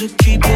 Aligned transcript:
But 0.00 0.12
my 0.28 0.47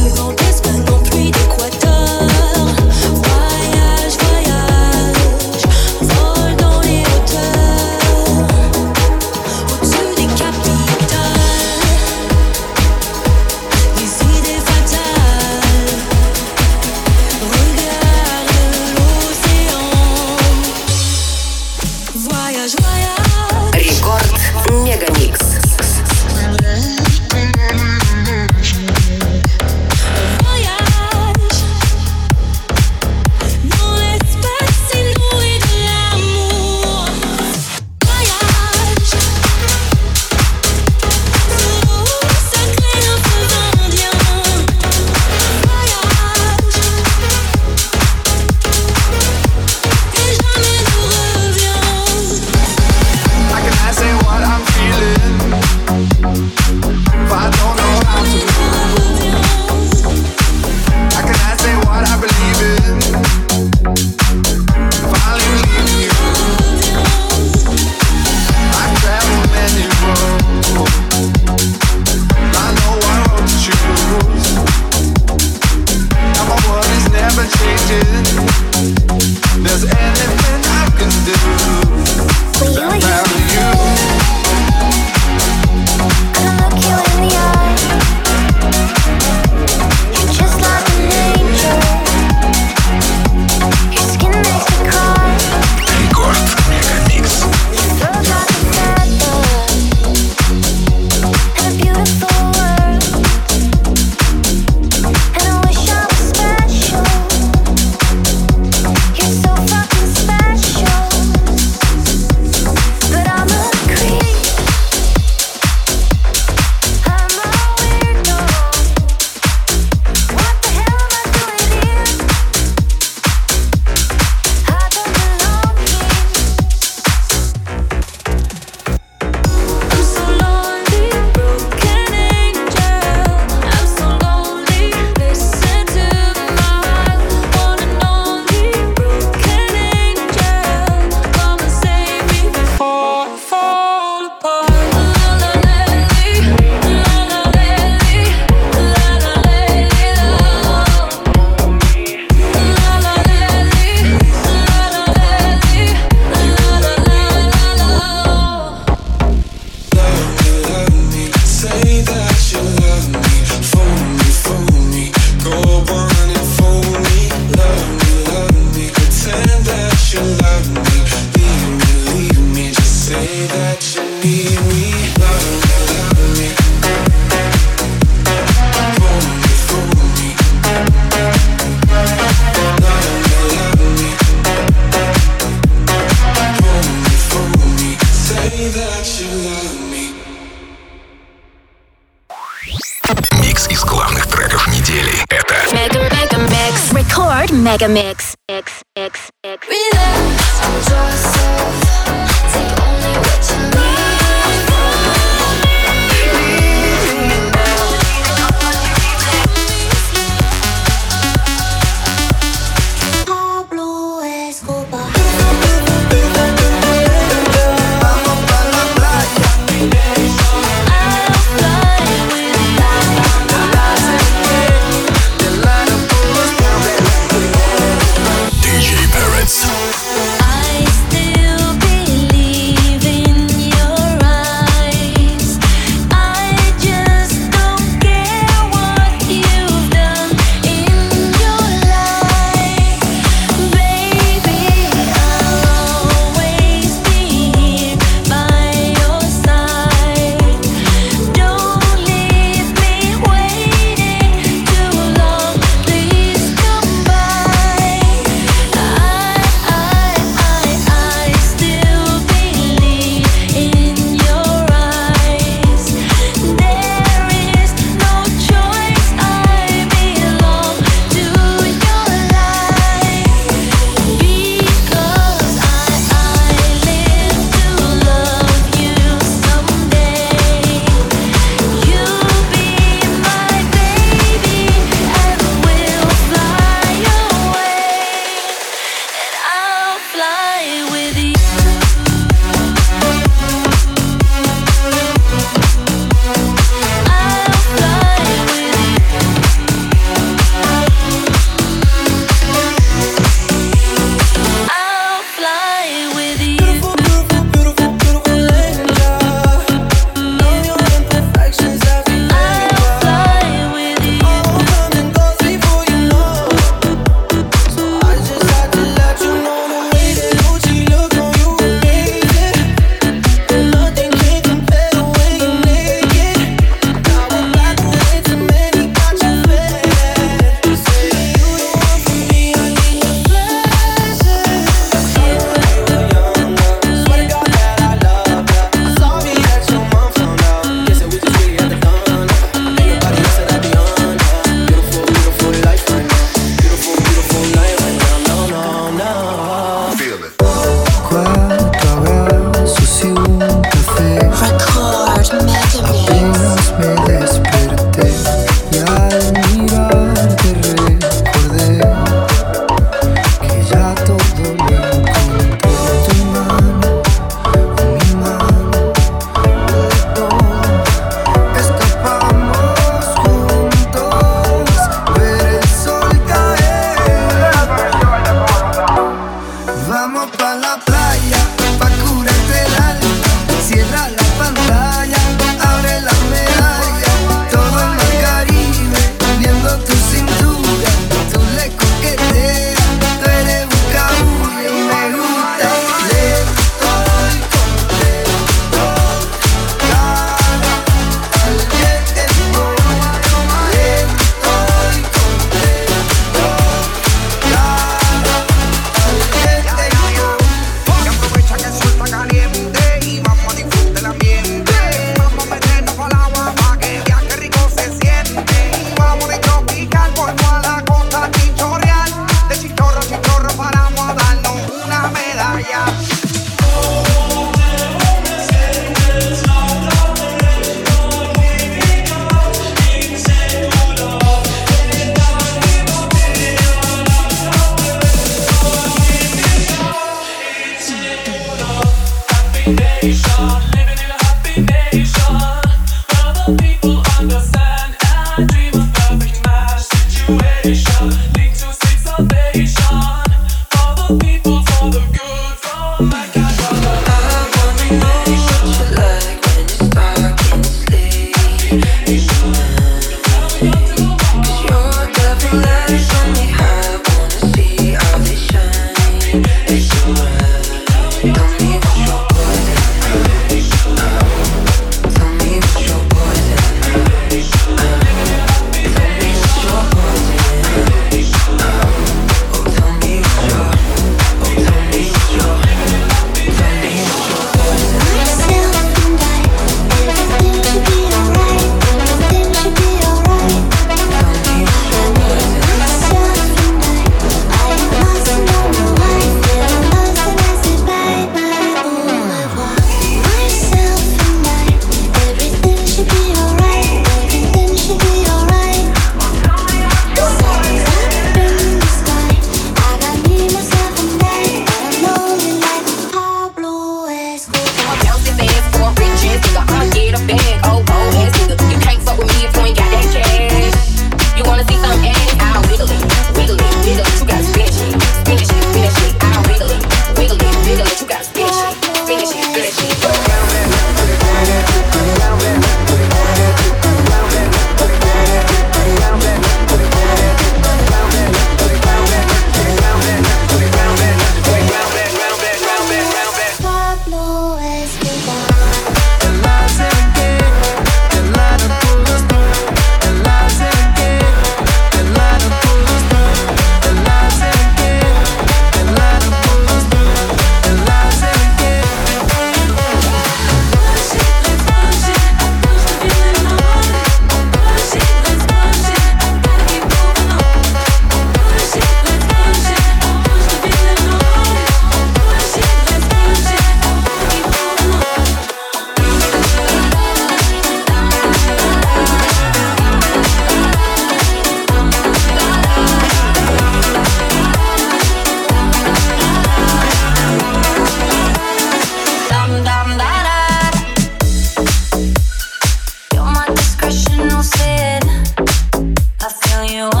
you 599.71 600.00